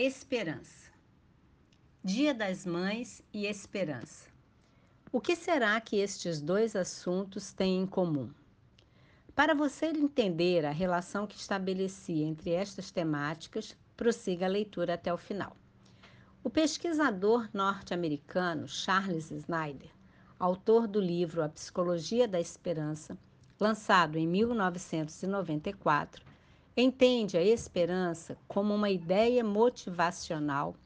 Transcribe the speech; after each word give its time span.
Esperança. 0.00 0.92
Dia 2.04 2.32
das 2.32 2.64
Mães 2.64 3.20
e 3.34 3.46
esperança. 3.46 4.28
O 5.10 5.20
que 5.20 5.34
será 5.34 5.80
que 5.80 5.96
estes 5.96 6.40
dois 6.40 6.76
assuntos 6.76 7.52
têm 7.52 7.80
em 7.80 7.86
comum? 7.86 8.30
Para 9.34 9.56
você 9.56 9.86
entender 9.86 10.64
a 10.64 10.70
relação 10.70 11.26
que 11.26 11.36
estabeleci 11.36 12.22
entre 12.22 12.52
estas 12.52 12.92
temáticas, 12.92 13.76
prossiga 13.96 14.46
a 14.46 14.48
leitura 14.48 14.94
até 14.94 15.12
o 15.12 15.18
final. 15.18 15.56
O 16.44 16.48
pesquisador 16.48 17.48
norte-americano 17.52 18.68
Charles 18.68 19.32
Snyder, 19.32 19.90
autor 20.38 20.86
do 20.86 21.00
livro 21.00 21.42
A 21.42 21.48
Psicologia 21.48 22.28
da 22.28 22.38
Esperança, 22.38 23.18
lançado 23.58 24.16
em 24.16 24.28
1994, 24.28 26.27
entende 26.80 27.36
a 27.36 27.42
esperança 27.42 28.38
como 28.46 28.72
uma 28.72 28.88
ideia 28.88 29.42
motivacional 29.42 30.76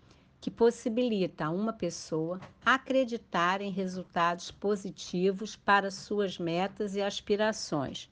que 0.40 0.50
possibilita 0.50 1.44
a 1.44 1.50
uma 1.50 1.70
pessoa 1.70 2.40
acreditar 2.64 3.60
em 3.60 3.70
resultados 3.70 4.50
positivos 4.50 5.54
para 5.54 5.90
suas 5.90 6.38
metas 6.38 6.96
e 6.96 7.02
aspirações. 7.02 8.10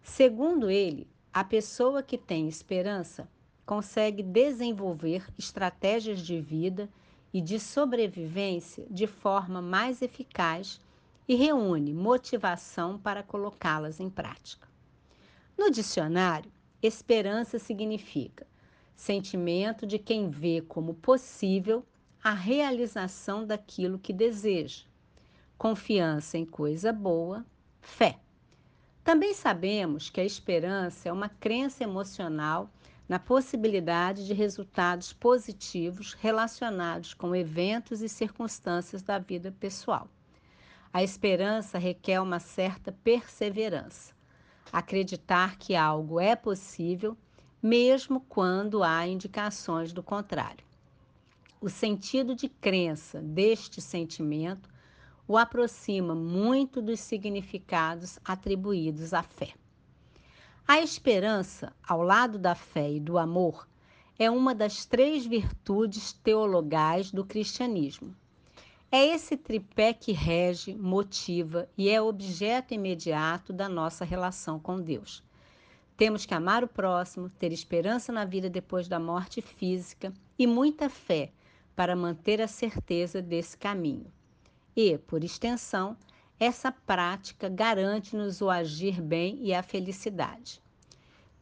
Segundo 0.00 0.70
ele, 0.70 1.08
a 1.34 1.42
pessoa 1.42 2.04
que 2.04 2.16
tem 2.16 2.46
esperança 2.46 3.28
consegue 3.66 4.22
desenvolver 4.22 5.26
estratégias 5.36 6.20
de 6.20 6.40
vida 6.40 6.88
e 7.34 7.40
de 7.40 7.58
sobrevivência 7.58 8.86
de 8.88 9.08
forma 9.08 9.60
mais 9.60 10.02
eficaz 10.02 10.80
e 11.26 11.34
reúne 11.34 11.92
motivação 11.92 12.96
para 12.96 13.24
colocá-las 13.24 13.98
em 13.98 14.08
prática. 14.08 14.68
No 15.58 15.70
dicionário, 15.70 16.50
Esperança 16.82 17.60
significa 17.60 18.44
sentimento 18.96 19.86
de 19.86 20.00
quem 20.00 20.28
vê 20.28 20.60
como 20.60 20.94
possível 20.94 21.86
a 22.20 22.32
realização 22.32 23.46
daquilo 23.46 24.00
que 24.00 24.12
deseja, 24.12 24.84
confiança 25.56 26.36
em 26.36 26.44
coisa 26.44 26.92
boa, 26.92 27.46
fé. 27.80 28.18
Também 29.04 29.32
sabemos 29.32 30.10
que 30.10 30.20
a 30.20 30.24
esperança 30.24 31.08
é 31.08 31.12
uma 31.12 31.28
crença 31.28 31.84
emocional 31.84 32.68
na 33.08 33.20
possibilidade 33.20 34.26
de 34.26 34.34
resultados 34.34 35.12
positivos 35.12 36.14
relacionados 36.14 37.14
com 37.14 37.34
eventos 37.34 38.02
e 38.02 38.08
circunstâncias 38.08 39.02
da 39.02 39.20
vida 39.20 39.52
pessoal. 39.52 40.08
A 40.92 41.00
esperança 41.00 41.78
requer 41.78 42.20
uma 42.20 42.40
certa 42.40 42.90
perseverança 42.90 44.11
acreditar 44.70 45.56
que 45.56 45.74
algo 45.74 46.20
é 46.20 46.36
possível, 46.36 47.16
mesmo 47.62 48.20
quando 48.28 48.82
há 48.82 49.06
indicações 49.06 49.92
do 49.92 50.02
contrário. 50.02 50.64
O 51.60 51.70
sentido 51.70 52.34
de 52.34 52.48
crença 52.48 53.20
deste 53.20 53.80
sentimento 53.80 54.68
o 55.26 55.38
aproxima 55.38 56.14
muito 56.14 56.82
dos 56.82 57.00
significados 57.00 58.18
atribuídos 58.24 59.14
à 59.14 59.22
fé. 59.22 59.54
A 60.66 60.80
esperança, 60.80 61.72
ao 61.86 62.02
lado 62.02 62.38
da 62.38 62.54
fé 62.54 62.92
e 62.92 63.00
do 63.00 63.18
amor, 63.18 63.68
é 64.18 64.30
uma 64.30 64.54
das 64.54 64.84
três 64.84 65.24
virtudes 65.24 66.12
teologais 66.12 67.10
do 67.10 67.24
cristianismo. 67.24 68.14
É 68.94 69.06
esse 69.06 69.38
tripé 69.38 69.94
que 69.94 70.12
rege, 70.12 70.74
motiva 70.74 71.66
e 71.78 71.88
é 71.88 72.02
objeto 72.02 72.74
imediato 72.74 73.50
da 73.50 73.66
nossa 73.66 74.04
relação 74.04 74.60
com 74.60 74.78
Deus. 74.78 75.22
Temos 75.96 76.26
que 76.26 76.34
amar 76.34 76.62
o 76.62 76.68
próximo, 76.68 77.30
ter 77.30 77.54
esperança 77.54 78.12
na 78.12 78.26
vida 78.26 78.50
depois 78.50 78.88
da 78.88 79.00
morte 79.00 79.40
física 79.40 80.12
e 80.38 80.46
muita 80.46 80.90
fé 80.90 81.32
para 81.74 81.96
manter 81.96 82.42
a 82.42 82.46
certeza 82.46 83.22
desse 83.22 83.56
caminho. 83.56 84.12
E, 84.76 84.98
por 84.98 85.24
extensão, 85.24 85.96
essa 86.38 86.70
prática 86.70 87.48
garante-nos 87.48 88.42
o 88.42 88.50
agir 88.50 89.00
bem 89.00 89.38
e 89.40 89.54
a 89.54 89.62
felicidade. 89.62 90.60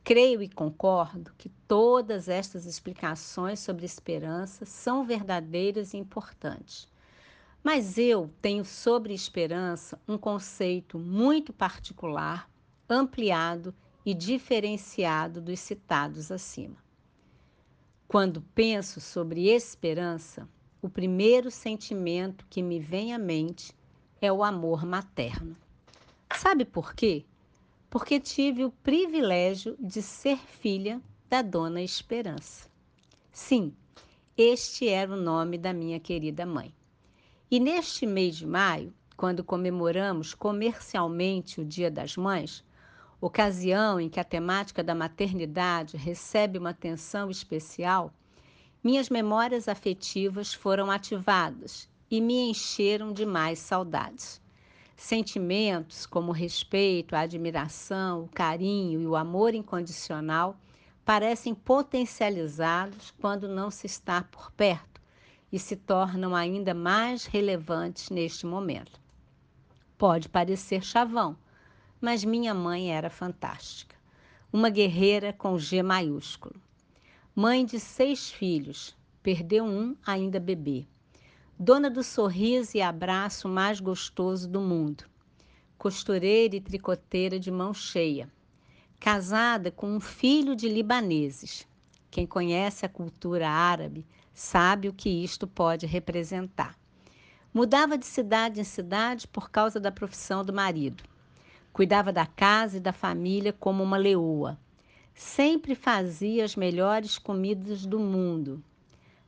Creio 0.04 0.40
e 0.40 0.48
concordo 0.48 1.34
que 1.36 1.48
todas 1.66 2.28
estas 2.28 2.64
explicações 2.64 3.58
sobre 3.58 3.84
esperança 3.84 4.64
são 4.64 5.04
verdadeiras 5.04 5.94
e 5.94 5.96
importantes. 5.96 6.88
Mas 7.62 7.98
eu 7.98 8.30
tenho 8.40 8.64
sobre 8.64 9.12
esperança 9.12 10.00
um 10.08 10.16
conceito 10.16 10.98
muito 10.98 11.52
particular, 11.52 12.50
ampliado 12.88 13.74
e 14.04 14.14
diferenciado 14.14 15.42
dos 15.42 15.60
citados 15.60 16.32
acima. 16.32 16.76
Quando 18.08 18.42
penso 18.54 19.00
sobre 19.00 19.48
esperança, 19.48 20.48
o 20.80 20.88
primeiro 20.88 21.50
sentimento 21.50 22.46
que 22.48 22.62
me 22.62 22.80
vem 22.80 23.12
à 23.12 23.18
mente 23.18 23.72
é 24.20 24.32
o 24.32 24.42
amor 24.42 24.86
materno. 24.86 25.54
Sabe 26.34 26.64
por 26.64 26.94
quê? 26.94 27.24
Porque 27.90 28.18
tive 28.18 28.64
o 28.64 28.70
privilégio 28.70 29.76
de 29.78 30.00
ser 30.00 30.38
filha 30.38 31.00
da 31.28 31.42
Dona 31.42 31.82
Esperança. 31.82 32.70
Sim, 33.30 33.74
este 34.36 34.88
era 34.88 35.12
o 35.12 35.20
nome 35.20 35.58
da 35.58 35.72
minha 35.72 36.00
querida 36.00 36.46
mãe. 36.46 36.74
E 37.52 37.58
neste 37.58 38.06
mês 38.06 38.36
de 38.36 38.46
maio, 38.46 38.94
quando 39.16 39.42
comemoramos 39.42 40.34
comercialmente 40.34 41.60
o 41.60 41.64
Dia 41.64 41.90
das 41.90 42.16
Mães, 42.16 42.62
ocasião 43.20 43.98
em 43.98 44.08
que 44.08 44.20
a 44.20 44.24
temática 44.24 44.84
da 44.84 44.94
maternidade 44.94 45.96
recebe 45.96 46.58
uma 46.58 46.70
atenção 46.70 47.28
especial, 47.28 48.14
minhas 48.84 49.10
memórias 49.10 49.66
afetivas 49.66 50.54
foram 50.54 50.92
ativadas 50.92 51.88
e 52.08 52.20
me 52.20 52.50
encheram 52.50 53.12
de 53.12 53.26
mais 53.26 53.58
saudades. 53.58 54.40
Sentimentos 54.94 56.06
como 56.06 56.30
respeito, 56.30 57.16
a 57.16 57.20
admiração, 57.22 58.26
o 58.26 58.28
carinho 58.28 59.00
e 59.00 59.06
o 59.08 59.16
amor 59.16 59.54
incondicional 59.54 60.56
parecem 61.04 61.52
potencializados 61.52 63.12
quando 63.20 63.48
não 63.48 63.72
se 63.72 63.86
está 63.86 64.22
por 64.22 64.52
perto 64.52 64.89
e 65.52 65.58
se 65.58 65.76
tornam 65.76 66.34
ainda 66.34 66.74
mais 66.74 67.26
relevantes 67.26 68.10
neste 68.10 68.46
momento. 68.46 69.00
Pode 69.98 70.28
parecer 70.28 70.82
chavão, 70.82 71.36
mas 72.00 72.24
minha 72.24 72.54
mãe 72.54 72.90
era 72.90 73.10
fantástica. 73.10 73.96
Uma 74.52 74.70
guerreira 74.70 75.32
com 75.32 75.58
G 75.58 75.82
maiúsculo. 75.82 76.54
Mãe 77.34 77.64
de 77.64 77.78
seis 77.78 78.30
filhos, 78.30 78.96
perdeu 79.22 79.64
um 79.64 79.94
ainda 80.04 80.40
bebê. 80.40 80.86
Dona 81.58 81.90
do 81.90 82.02
sorriso 82.02 82.76
e 82.76 82.80
abraço 82.80 83.48
mais 83.48 83.80
gostoso 83.80 84.48
do 84.48 84.60
mundo. 84.60 85.04
Costureira 85.76 86.56
e 86.56 86.60
tricoteira 86.60 87.38
de 87.38 87.50
mão 87.50 87.74
cheia. 87.74 88.30
Casada 88.98 89.70
com 89.70 89.94
um 89.94 90.00
filho 90.00 90.56
de 90.56 90.68
libaneses. 90.68 91.68
Quem 92.10 92.26
conhece 92.26 92.84
a 92.84 92.88
cultura 92.88 93.48
árabe 93.48 94.06
sabe 94.40 94.88
o 94.88 94.92
que 94.94 95.10
isto 95.10 95.46
pode 95.46 95.84
representar. 95.84 96.74
Mudava 97.52 97.98
de 97.98 98.06
cidade 98.06 98.58
em 98.58 98.64
cidade 98.64 99.28
por 99.28 99.50
causa 99.50 99.78
da 99.78 99.92
profissão 99.92 100.42
do 100.42 100.50
marido. 100.50 101.04
Cuidava 101.74 102.10
da 102.10 102.24
casa 102.24 102.78
e 102.78 102.80
da 102.80 102.90
família 102.90 103.52
como 103.52 103.82
uma 103.82 103.98
leoa. 103.98 104.58
Sempre 105.14 105.74
fazia 105.74 106.42
as 106.42 106.56
melhores 106.56 107.18
comidas 107.18 107.84
do 107.84 108.00
mundo. 108.00 108.64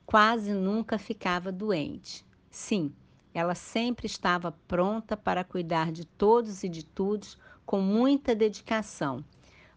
Quase 0.06 0.54
nunca 0.54 0.96
ficava 0.98 1.52
doente. 1.52 2.24
Sim, 2.50 2.90
ela 3.34 3.54
sempre 3.54 4.06
estava 4.06 4.50
pronta 4.66 5.14
para 5.14 5.44
cuidar 5.44 5.92
de 5.92 6.06
todos 6.06 6.64
e 6.64 6.70
de 6.70 6.86
todos 6.86 7.36
com 7.66 7.82
muita 7.82 8.34
dedicação. 8.34 9.22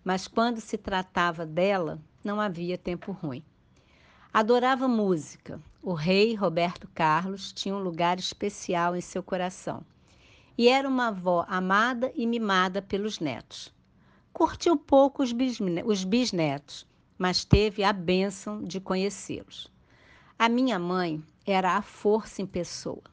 Mas 0.02 0.30
quando 0.30 0.62
se 0.62 0.78
tratava 0.78 1.46
dela, 1.46 2.00
não 2.24 2.40
havia 2.40 2.78
tempo 2.78 3.12
ruim. 3.12 3.44
Adorava 4.38 4.86
música. 4.86 5.62
O 5.82 5.94
rei 5.94 6.36
Roberto 6.36 6.90
Carlos 6.94 7.54
tinha 7.54 7.74
um 7.74 7.80
lugar 7.80 8.20
especial 8.20 8.94
em 8.94 9.00
seu 9.00 9.24
coração. 9.24 9.82
E 10.58 10.68
era 10.68 10.90
uma 10.90 11.08
avó 11.08 11.46
amada 11.48 12.12
e 12.14 12.28
mimada 12.28 12.82
pelos 12.82 13.22
netos. 13.22 13.74
Curtiu 14.34 14.76
pouco 14.76 15.24
os, 15.24 15.34
os 15.86 16.04
bisnetos, 16.04 16.86
mas 17.18 17.46
teve 17.46 17.82
a 17.82 17.94
bênção 17.94 18.62
de 18.62 18.82
conhecê-los. 18.82 19.72
A 20.38 20.50
minha 20.50 20.78
mãe 20.78 21.24
era 21.46 21.78
a 21.78 21.82
força 21.82 22.42
em 22.42 22.46
pessoa. 22.46 23.04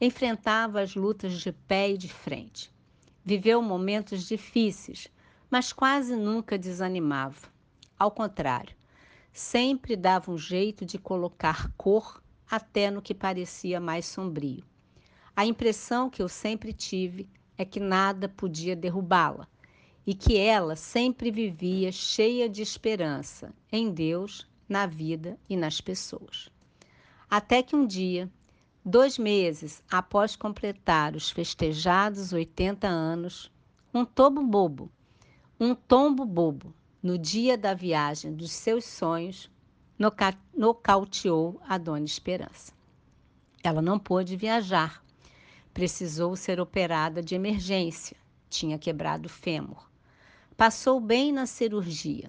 Enfrentava 0.00 0.80
as 0.80 0.94
lutas 0.94 1.34
de 1.38 1.52
pé 1.52 1.90
e 1.90 1.98
de 1.98 2.10
frente. 2.10 2.72
Viveu 3.22 3.60
momentos 3.60 4.26
difíceis, 4.26 5.06
mas 5.50 5.70
quase 5.70 6.16
nunca 6.16 6.56
desanimava. 6.56 7.46
Ao 7.98 8.10
contrário, 8.10 8.74
sempre 9.38 9.96
dava 9.96 10.32
um 10.32 10.38
jeito 10.38 10.86
de 10.86 10.98
colocar 10.98 11.70
cor 11.76 12.22
até 12.50 12.90
no 12.90 13.02
que 13.02 13.14
parecia 13.14 13.78
mais 13.78 14.06
sombrio. 14.06 14.64
A 15.36 15.44
impressão 15.44 16.08
que 16.08 16.22
eu 16.22 16.28
sempre 16.28 16.72
tive 16.72 17.28
é 17.58 17.62
que 17.62 17.78
nada 17.78 18.30
podia 18.30 18.74
derrubá-la 18.74 19.46
e 20.06 20.14
que 20.14 20.38
ela 20.38 20.74
sempre 20.74 21.30
vivia 21.30 21.92
cheia 21.92 22.48
de 22.48 22.62
esperança 22.62 23.52
em 23.70 23.92
Deus 23.92 24.48
na 24.66 24.86
vida 24.86 25.38
e 25.50 25.54
nas 25.54 25.82
pessoas. 25.82 26.48
Até 27.28 27.62
que 27.62 27.76
um 27.76 27.86
dia, 27.86 28.30
dois 28.82 29.18
meses 29.18 29.82
após 29.90 30.34
completar 30.34 31.14
os 31.14 31.28
festejados 31.28 32.32
80 32.32 32.88
anos, 32.88 33.52
um 33.92 34.02
tombo 34.02 34.42
bobo, 34.42 34.90
um 35.60 35.74
tombo 35.74 36.24
bobo, 36.24 36.72
no 37.06 37.16
dia 37.16 37.56
da 37.56 37.72
viagem 37.72 38.34
dos 38.34 38.50
seus 38.50 38.84
sonhos, 38.84 39.48
nocauteou 40.52 41.60
a 41.64 41.78
Dona 41.78 42.04
Esperança. 42.04 42.72
Ela 43.62 43.80
não 43.80 43.96
pôde 43.96 44.36
viajar, 44.36 45.00
precisou 45.72 46.34
ser 46.34 46.58
operada 46.58 47.22
de 47.22 47.36
emergência, 47.36 48.16
tinha 48.50 48.76
quebrado 48.76 49.26
o 49.26 49.28
fêmur. 49.28 49.88
Passou 50.56 50.98
bem 51.00 51.30
na 51.30 51.46
cirurgia, 51.46 52.28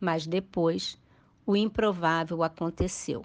mas 0.00 0.26
depois 0.26 0.98
o 1.44 1.54
improvável 1.54 2.42
aconteceu. 2.42 3.22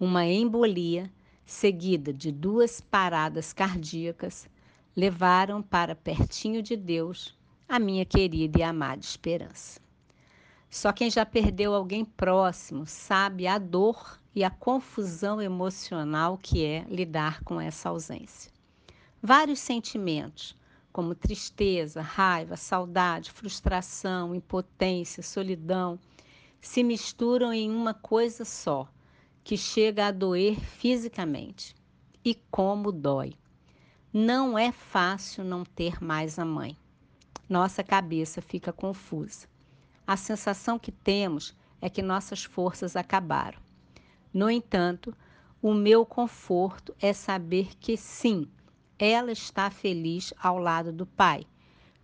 Uma 0.00 0.26
embolia, 0.26 1.08
seguida 1.44 2.12
de 2.12 2.32
duas 2.32 2.80
paradas 2.80 3.52
cardíacas, 3.52 4.50
levaram 4.96 5.62
para 5.62 5.94
pertinho 5.94 6.60
de 6.60 6.74
Deus 6.74 7.35
a 7.68 7.78
minha 7.78 8.04
querida 8.04 8.60
e 8.60 8.62
amada 8.62 9.00
esperança. 9.00 9.80
Só 10.70 10.92
quem 10.92 11.10
já 11.10 11.26
perdeu 11.26 11.74
alguém 11.74 12.04
próximo 12.04 12.86
sabe 12.86 13.46
a 13.46 13.58
dor 13.58 14.20
e 14.34 14.44
a 14.44 14.50
confusão 14.50 15.40
emocional 15.40 16.38
que 16.38 16.64
é 16.64 16.84
lidar 16.88 17.42
com 17.42 17.60
essa 17.60 17.88
ausência. 17.88 18.52
Vários 19.22 19.58
sentimentos, 19.58 20.54
como 20.92 21.14
tristeza, 21.14 22.00
raiva, 22.00 22.56
saudade, 22.56 23.30
frustração, 23.30 24.34
impotência, 24.34 25.22
solidão, 25.22 25.98
se 26.60 26.82
misturam 26.82 27.52
em 27.52 27.70
uma 27.70 27.94
coisa 27.94 28.44
só, 28.44 28.88
que 29.42 29.56
chega 29.56 30.06
a 30.06 30.12
doer 30.12 30.60
fisicamente. 30.60 31.74
E 32.24 32.34
como 32.50 32.90
dói! 32.90 33.34
Não 34.12 34.58
é 34.58 34.72
fácil 34.72 35.44
não 35.44 35.64
ter 35.64 36.02
mais 36.02 36.38
a 36.38 36.44
mãe. 36.44 36.76
Nossa 37.48 37.84
cabeça 37.84 38.42
fica 38.42 38.72
confusa. 38.72 39.46
A 40.06 40.16
sensação 40.16 40.78
que 40.78 40.90
temos 40.90 41.54
é 41.80 41.88
que 41.88 42.02
nossas 42.02 42.44
forças 42.44 42.96
acabaram. 42.96 43.58
No 44.32 44.50
entanto, 44.50 45.14
o 45.62 45.72
meu 45.72 46.04
conforto 46.04 46.94
é 47.00 47.12
saber 47.12 47.76
que 47.78 47.96
sim, 47.96 48.48
ela 48.98 49.30
está 49.30 49.70
feliz 49.70 50.32
ao 50.42 50.58
lado 50.58 50.92
do 50.92 51.06
Pai, 51.06 51.46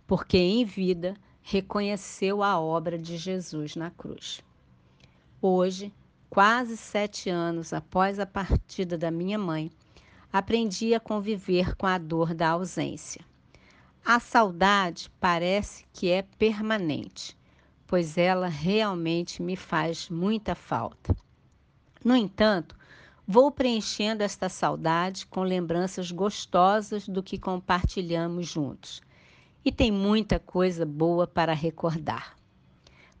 porque 0.07 0.37
em 0.37 0.63
vida 0.63 1.15
reconheceu 1.41 2.41
a 2.41 2.59
obra 2.59 2.97
de 2.97 3.17
Jesus 3.17 3.75
na 3.75 3.91
cruz. 3.91 4.41
Hoje, 5.41 5.93
quase 6.29 6.77
sete 6.77 7.29
anos 7.29 7.73
após 7.73 8.19
a 8.19 8.25
partida 8.25 8.97
da 8.97 9.11
minha 9.11 9.37
mãe, 9.37 9.69
aprendi 10.31 10.95
a 10.95 10.99
conviver 10.99 11.75
com 11.75 11.85
a 11.85 11.97
dor 11.97 12.33
da 12.33 12.49
ausência. 12.49 13.23
A 14.05 14.19
saudade 14.19 15.09
parece 15.17 15.85
que 15.93 16.11
é 16.11 16.23
permanente, 16.37 17.37
pois 17.87 18.17
ela 18.17 18.49
realmente 18.49 19.41
me 19.41 19.55
faz 19.55 20.09
muita 20.09 20.53
falta. 20.53 21.15
No 22.03 22.13
entanto, 22.13 22.75
vou 23.25 23.49
preenchendo 23.49 24.21
esta 24.21 24.49
saudade 24.49 25.25
com 25.27 25.41
lembranças 25.41 26.11
gostosas 26.11 27.07
do 27.07 27.23
que 27.23 27.37
compartilhamos 27.37 28.45
juntos. 28.45 29.01
E 29.63 29.71
tem 29.71 29.89
muita 29.89 30.37
coisa 30.37 30.85
boa 30.85 31.25
para 31.25 31.53
recordar. 31.53 32.35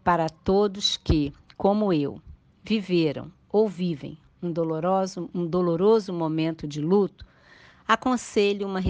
Para 0.03 0.27
todos 0.27 0.97
que, 0.97 1.31
como 1.55 1.93
eu, 1.93 2.21
viveram 2.61 3.31
ou 3.49 3.69
vivem 3.69 4.17
um 4.41 4.51
doloroso, 4.51 5.29
um 5.33 5.47
doloroso 5.47 6.11
momento 6.11 6.67
de 6.67 6.81
luto, 6.81 7.25
aconselho 7.87 8.67
uma 8.67 8.81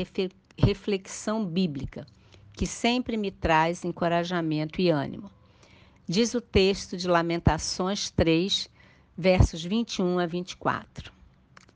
reflexão 0.57 1.45
bíblica 1.45 2.05
que 2.53 2.67
sempre 2.67 3.17
me 3.17 3.31
traz 3.31 3.83
encorajamento 3.83 4.79
e 4.79 4.89
ânimo. 4.89 5.29
Diz 6.07 6.33
o 6.33 6.41
texto 6.41 6.95
de 6.95 7.07
Lamentações 7.07 8.11
3, 8.11 8.69
versos 9.17 9.63
21 9.63 10.19
a 10.19 10.25
24. 10.25 11.11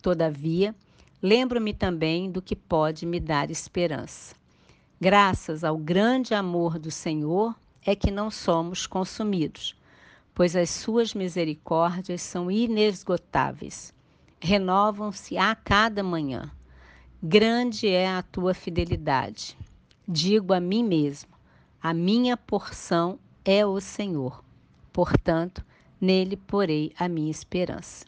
Todavia, 0.02 0.76
lembro-me 1.22 1.74
também 1.74 2.30
do 2.30 2.42
que 2.42 2.56
pode 2.56 3.06
me 3.06 3.20
dar 3.20 3.50
esperança. 3.50 4.36
Graças 5.00 5.64
ao 5.64 5.78
grande 5.78 6.34
amor 6.34 6.78
do 6.78 6.92
Senhor 6.92 7.56
é 7.86 7.96
que 7.96 8.12
não 8.12 8.30
somos 8.30 8.86
consumidos, 8.86 9.76
pois 10.36 10.56
as 10.56 10.70
suas 10.70 11.14
misericórdias 11.14 12.22
são 12.22 12.52
inesgotáveis. 12.52 13.94
Renovam-se 14.40 15.38
a 15.38 15.56
cada 15.56 16.04
manhã. 16.04 16.52
Grande 17.24 17.88
é 17.88 18.08
a 18.08 18.22
tua 18.22 18.54
fidelidade. 18.54 19.58
Digo 20.08 20.54
a 20.54 20.60
mim 20.60 20.84
mesmo: 20.84 21.32
a 21.82 21.92
minha 21.92 22.38
porção 22.38 23.18
é 23.44 23.66
o 23.66 23.82
Senhor. 23.82 24.44
Portanto, 24.94 25.66
nele 26.00 26.38
porei 26.38 26.94
a 26.96 27.10
minha 27.10 27.32
esperança. 27.32 28.06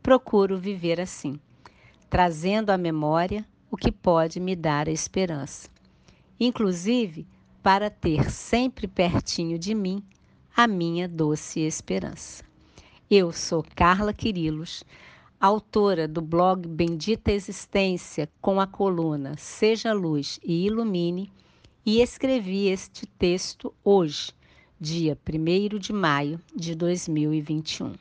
Procuro 0.00 0.56
viver 0.56 1.00
assim, 1.00 1.40
trazendo 2.08 2.70
à 2.70 2.78
memória 2.78 3.44
o 3.68 3.76
que 3.76 3.90
pode 3.90 4.38
me 4.38 4.54
dar 4.54 4.88
a 4.88 4.92
esperança, 4.92 5.68
inclusive 6.38 7.26
para 7.64 7.90
ter 7.90 8.30
sempre 8.30 8.86
pertinho 8.86 9.58
de 9.58 9.74
mim 9.74 10.04
a 10.56 10.68
minha 10.68 11.08
doce 11.08 11.58
esperança. 11.58 12.44
Eu 13.10 13.32
sou 13.32 13.64
Carla 13.74 14.14
Quirilos, 14.14 14.84
autora 15.42 16.06
do 16.06 16.22
blog 16.22 16.68
Bendita 16.68 17.32
Existência 17.32 18.30
com 18.40 18.60
a 18.60 18.66
coluna 18.66 19.34
Seja 19.36 19.92
Luz 19.92 20.38
e 20.40 20.66
Ilumine, 20.66 21.32
e 21.84 22.00
escrevi 22.00 22.68
este 22.68 23.06
texto 23.06 23.74
hoje, 23.82 24.30
dia 24.80 25.18
1 25.28 25.78
de 25.80 25.92
maio 25.92 26.40
de 26.54 26.76
2021. 26.76 27.94